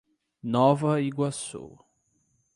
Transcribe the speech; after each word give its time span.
Nova 0.41 0.99
Iguaçu 0.99 1.65